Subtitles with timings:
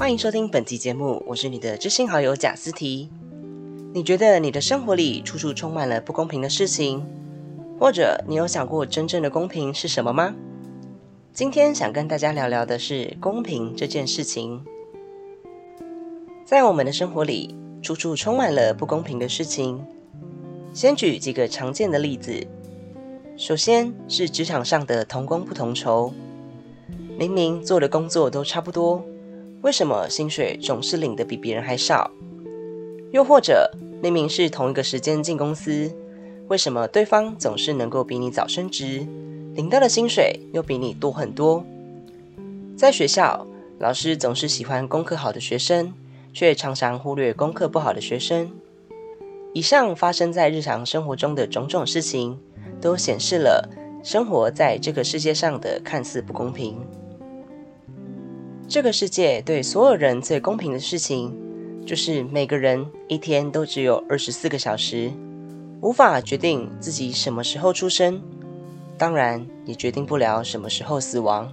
[0.00, 3.10] 欢迎收听本期节目，我是你的知心好友贾思提。
[3.92, 7.04] 你觉得你的生活里处处充满了不公平的事情，
[7.78, 10.34] 或者你有想过真正的公平是什么吗？
[11.34, 14.64] 今天想跟大家聊聊的是公平这件事情。
[16.46, 19.84] 在我们的生活里，处处充满了不公平的事情。
[20.72, 22.46] 先举几个常见的例子。
[23.36, 26.10] 首先是职场上的同工不同酬，
[27.18, 29.04] 明明做的工作都差不多，
[29.62, 32.10] 为什么薪水总是领的比别人还少？
[33.10, 33.70] 又或者
[34.02, 35.90] 明明是同一个时间进公司，
[36.48, 39.06] 为什么对方总是能够比你早升职，
[39.54, 41.64] 领到的薪水又比你多很多？
[42.76, 43.46] 在学校，
[43.78, 45.92] 老师总是喜欢功课好的学生，
[46.32, 48.50] 却常常忽略功课不好的学生。
[49.52, 52.38] 以上发生在日常生活中的种种事情。
[52.80, 53.68] 都显示了
[54.02, 56.78] 生活在这个世界上的看似不公平。
[58.70, 61.36] 这个世界对所有人最公平的事情，
[61.84, 65.10] 就是每个人一天都只有二十四个小时，
[65.80, 68.22] 无法决定自己什么时候出生，
[68.96, 71.52] 当然也决定不了什么时候死亡。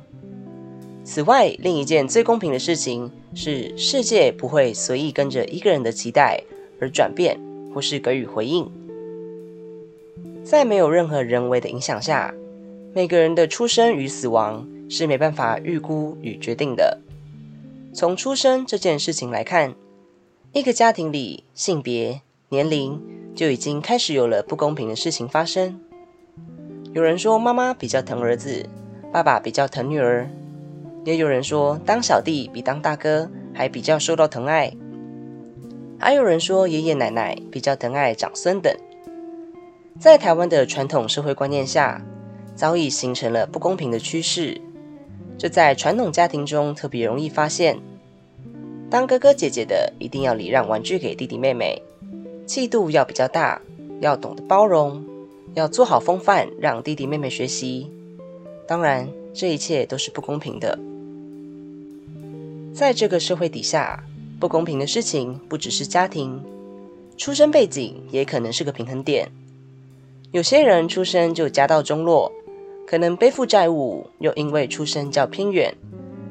[1.03, 6.44] 此外，另一件最公平的事情是，世界不会随意跟着一个人的期待
[6.80, 7.39] 而转变，
[7.73, 8.72] 或是给予回应。
[10.44, 12.31] 在没有任何人为的影响下，
[12.94, 16.95] 每个人的出生与死亡是没办法预估与决定的。
[17.98, 19.73] 从出生这件事情来看，
[20.53, 23.02] 一个家庭里性别、年龄
[23.34, 25.80] 就已经开始有了不公平的事情发生。
[26.94, 28.70] 有人说妈妈比较疼儿子，
[29.12, 30.28] 爸爸比较疼女儿；
[31.06, 34.78] 也有人说当小弟比当大哥还比较受到疼爱；
[36.00, 38.72] 还有人说爷爷奶奶比较疼爱长孙等。
[40.00, 42.06] 在台湾的传统社会观念下，
[42.54, 44.61] 早已形成了不公平的趋势。
[45.38, 47.77] 这在传统家庭中特别容易发现。
[48.89, 51.81] 当哥哥姐姐的，一定要礼让玩具给弟弟妹妹，
[52.45, 53.61] 气度要比较大，
[53.99, 55.03] 要懂得包容，
[55.53, 57.92] 要做好风范，让弟弟妹妹学习。
[58.65, 60.80] 当然，这一切都是不公平的。
[62.73, 64.03] 在这个社会底下，
[64.39, 66.42] 不公平的事情不只是家庭，
[67.17, 69.30] 出生背景也可能是个平衡点。
[70.31, 72.31] 有些人出生就家道中落，
[72.87, 75.75] 可能背负债务，又因为出生较偏远，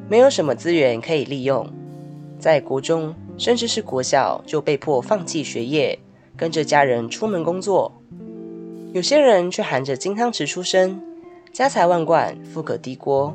[0.09, 1.71] 没有什么资源可以利用，
[2.39, 5.99] 在国中甚至是国小就被迫放弃学业，
[6.34, 7.93] 跟着家人出门工作。
[8.95, 10.99] 有些人却含着金汤匙出生，
[11.53, 13.34] 家财万贯，富可敌国，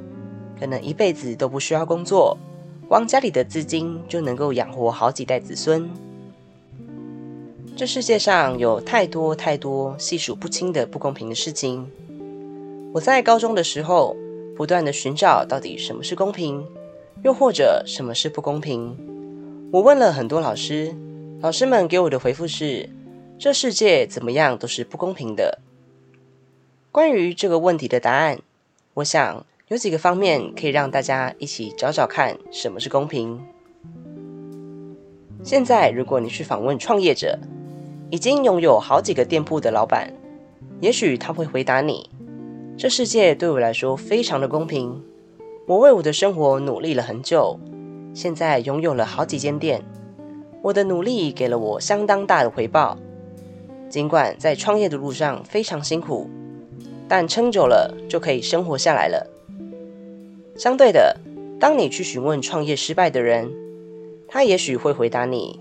[0.59, 2.35] 可能一辈子都不需要工作，
[2.87, 5.87] 光家里的资金就能够养活好几代子孙。
[7.75, 11.87] 这世界上有太多太多细数不清的不公平的事情。
[12.93, 14.17] 我在高中的时候，
[14.53, 16.61] 不断的寻找到底什么是公平，
[17.23, 18.97] 又或者什么是不公平。
[19.71, 20.93] 我问了很多老师，
[21.39, 22.89] 老师们给我的回复是：
[23.39, 25.59] 这世界怎么样都是不公平的。
[26.91, 28.39] 关于这个问题的答案，
[28.95, 33.41] 我想有几个方面可以让大家一起找找看什么是公平。
[35.41, 37.39] 现在，如果你去访问创业者，
[38.09, 40.13] 已经拥有好几个店铺的老板，
[40.81, 42.09] 也许他会回答你
[42.81, 45.03] ：“这世界对我来说非常的公平。
[45.67, 47.59] 我为我的生活努力了很久，
[48.11, 49.83] 现在拥有了好几间店。
[50.63, 52.97] 我的努力给了我相当大的回报。
[53.87, 56.27] 尽管在创业的路上非常辛苦，
[57.07, 59.27] 但撑久了就可以生活下来了。”
[60.57, 61.15] 相对的，
[61.59, 63.53] 当你去询问创业失败的人，
[64.27, 65.59] 他也许会回答你：“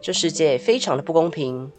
[0.00, 1.72] 这世界非常的不公平。”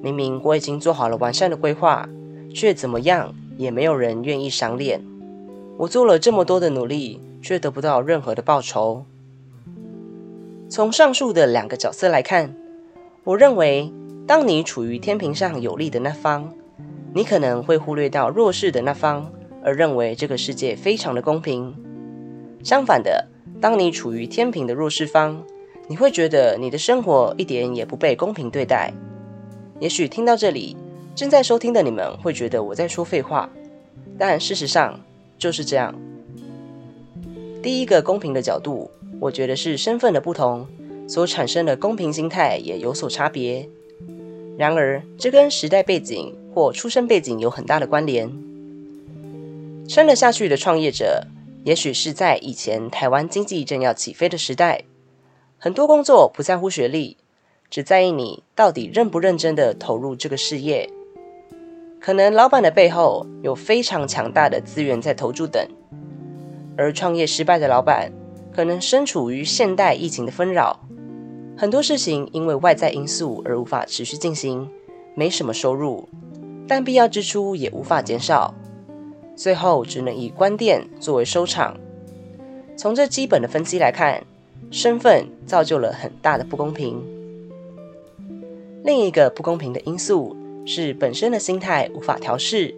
[0.00, 2.08] 明明我已经做好了完善的规划，
[2.54, 5.04] 却怎么样也没有人愿意赏脸。
[5.76, 9.04] 我做了这么多的努力，却得不到任何的报酬。
[10.70, 12.54] 从上述的两个角色来看，
[13.24, 13.92] 我认为，
[14.26, 16.52] 当你处于天平上有利的那方，
[17.12, 19.30] 你可能会忽略到弱势的那方，
[19.64, 21.74] 而认为这个世界非常的公平。
[22.62, 23.26] 相反的，
[23.60, 25.42] 当你处于天平的弱势方，
[25.88, 28.92] 你会觉得你的生活一点也不被公平对待。
[29.80, 30.76] 也许听到这里，
[31.14, 33.48] 正在收听的你们会觉得我在说废话，
[34.18, 35.00] 但事实上
[35.38, 35.94] 就是这样。
[37.62, 40.66] 第一个公平的角度，我觉得是身份的不同
[41.08, 43.68] 所产生的公平心态也有所差别。
[44.56, 48.28] 然而，这跟时代背景或出生背景有很大的关联。
[49.88, 51.26] 撑得下去的创业者，
[51.64, 54.84] 也许是在以前台湾经济正要起飞的时代，
[55.58, 57.16] 很多工作不在乎学历。
[57.70, 60.88] 只在意你到底认不认真的投入这个事业，
[62.00, 65.66] 可能老板的背后有非常强大的资源在投注等，
[66.76, 68.12] 而创业失败的老板
[68.52, 70.78] 可能身处于现代疫情的纷扰，
[71.56, 74.68] 很多事情因为外在因素而无法持续进行，
[75.14, 76.08] 没什么收入，
[76.68, 78.54] 但必要支出也无法减少，
[79.34, 81.76] 最后只能以关店作为收场。
[82.76, 84.22] 从这基本的分析来看，
[84.70, 87.02] 身份造就了很大的不公平。
[88.84, 90.36] 另一个不公平的因素
[90.70, 92.74] 是本身的心态无法调试，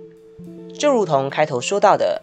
[0.73, 2.23] 就如同开头说到的。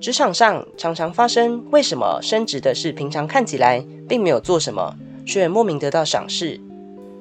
[0.00, 4.96] 职场上常常发生，为什么升职的是平常看起来并没有做什么，
[5.26, 6.58] 却莫名得到赏识，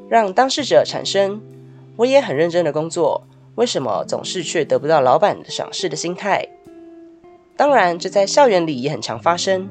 [0.08, 1.42] 让当事者产生
[1.98, 6.48] “我也很认真的工作，为什么总是却得不到老板的赏识”的心态。
[7.58, 9.68] 当然，这在校园里也很常发生。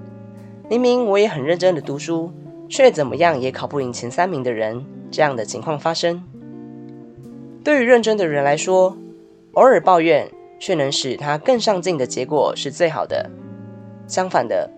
[0.69, 2.31] 明明我也很认真的读书，
[2.69, 6.23] 却怎么样也考不赢前三名的人，这样的情况发生。
[7.64, 8.97] 对于认真的人来说，
[9.53, 10.29] 偶尔抱怨。
[10.62, 13.29] 却能使他更上进的结果是最好的。
[14.06, 14.70] 相反的，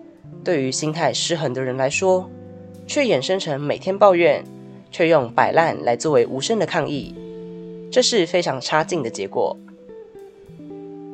[0.43, 2.27] 对于心态失衡的人来说，
[2.87, 4.43] 却衍生成每天抱怨，
[4.89, 7.13] 却用摆烂来作为无声的抗议，
[7.91, 9.55] 这是非常差劲的结果。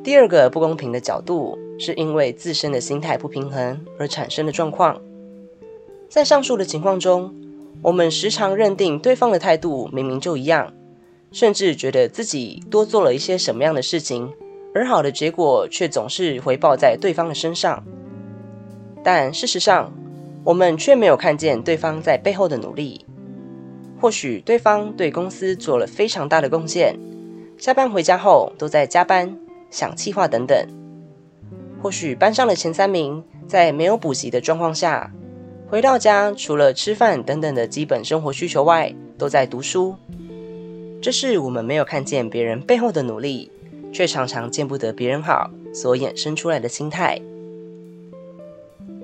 [0.02, 4.98] 第二个不公平的角度，是因为自身的心态不平衡而产生的状况。
[6.08, 7.34] 在上述的情况中，
[7.82, 10.72] 我们时常认定对方的态度明明就一样，
[11.32, 14.32] 甚至觉得自己多做了一些什么样的事情。
[14.74, 17.84] 而好的结果却总是回报在对方的身上，
[19.04, 19.92] 但事实上，
[20.44, 23.04] 我们却没有看见对方在背后的努力。
[24.00, 26.98] 或许对方对公司做了非常大的贡献，
[27.58, 29.36] 下班回家后都在加班、
[29.70, 30.66] 想计划等等。
[31.82, 35.12] 或许班上的前三名在没有补习的状况下，
[35.68, 39.94] 回到家除了吃饭等等的基本生活需求外，都在读书。
[41.02, 43.50] 这是我们没有看见别人背后的努力。
[43.92, 47.20] 却常常见不得别人好所衍生出来的心态，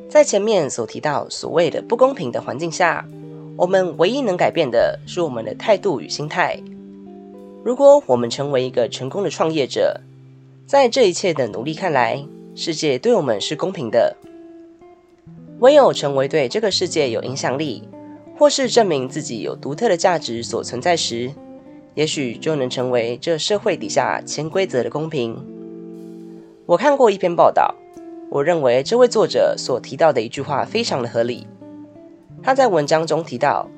[0.09, 3.06] 在前面所提到所谓的不公平的环境下，
[3.55, 6.59] 我们唯一能改变的是我们的态度与心态。
[7.62, 10.01] 如果我们成为一个成功的创业者，
[10.67, 12.25] 在这一切的努力看来，
[12.55, 14.17] 世界对我们是公平的。
[15.59, 17.87] 唯有成为对这个世界有影响力，
[18.39, 21.31] 或是证明自己有独特的价值所存在时。
[21.99, 25.37] 也许就能成为这社会底下潜规则的公平。
[26.65, 27.75] 我看过一篇报道，
[28.31, 31.45] 我认为这位作者所提到的一句话非常的合理。
[32.41, 33.69] 他在文章中提到，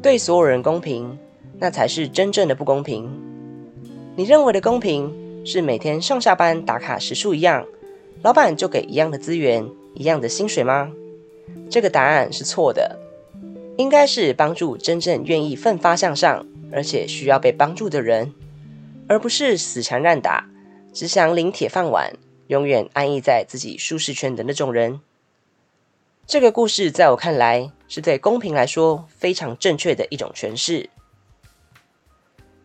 [0.00, 1.18] 对所有人公平，
[1.58, 3.10] 那才是真正的不公平。
[4.16, 5.12] 你认为的公平
[5.44, 7.66] 是每天上下班打卡时数一样，
[8.22, 10.90] 老板就给一样的资源、一样的薪水吗？
[11.68, 12.98] 这个答案是错的，
[13.76, 16.46] 应该是帮助真正愿意奋发向上。
[16.72, 18.32] 而且需要被帮助的人，
[19.08, 20.48] 而不是死缠烂打、
[20.92, 22.12] 只想领铁饭碗、
[22.48, 25.00] 永远安逸在自己舒适圈的那种人。
[26.26, 30.88] 这个故事在我看来，是对公平来说非常正确的一种诠释。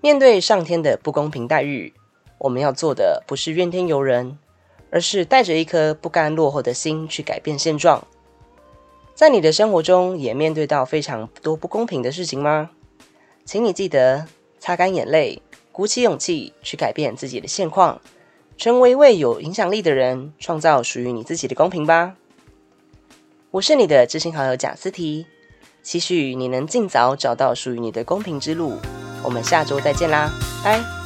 [0.02, 1.92] 面对上天的不公平待遇，
[2.38, 4.38] 我们要做的不是怨天尤人，
[4.92, 8.06] 而是带着一颗不甘落后的心去改变现状。
[9.16, 12.70] 在你的生活中，也面对到非常多不公平的事情吗？
[13.46, 14.26] 请你记得
[14.60, 15.40] 擦干眼泪，
[15.72, 18.02] 鼓起勇气去改变自己的现况，
[18.58, 22.16] 成为一位有影响力的人，创造属于你自己的公平吧。
[23.52, 25.28] 我是你的知心好友贾斯提，
[25.84, 28.80] 期许你能尽早找到属于你的公平之路。
[29.24, 30.32] 我们下周再见啦，
[30.64, 31.05] 拜。